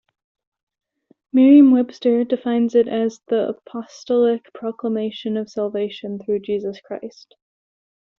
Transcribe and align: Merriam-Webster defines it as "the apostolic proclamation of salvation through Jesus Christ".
Merriam-Webster 1.31 2.23
defines 2.23 2.73
it 2.73 2.87
as 2.87 3.19
"the 3.27 3.49
apostolic 3.49 4.51
proclamation 4.51 5.37
of 5.37 5.47
salvation 5.47 6.17
through 6.17 6.39
Jesus 6.39 6.81
Christ". 6.83 7.35